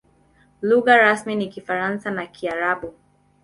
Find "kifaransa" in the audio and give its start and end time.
1.49-2.11